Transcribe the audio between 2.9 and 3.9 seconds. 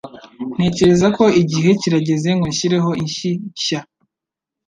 inshyi nshya.